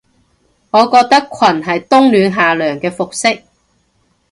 [0.71, 3.43] 我覺得裙係冬暖夏涼嘅服飾